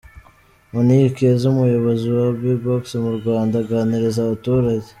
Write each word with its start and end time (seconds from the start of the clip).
Monique 0.71 1.13
Keza, 1.17 1.45
umuyobozi 1.53 2.05
wa 2.17 2.27
Bbox 2.39 2.83
mu 3.03 3.11
Rwanda 3.19 3.55
aganiriza 3.63 4.19
abaturage. 4.23 4.89